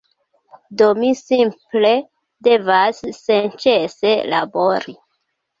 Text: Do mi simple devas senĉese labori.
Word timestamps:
Do 0.81 0.87
mi 0.99 1.11
simple 1.19 1.91
devas 2.49 3.03
senĉese 3.21 4.15
labori. 4.35 4.99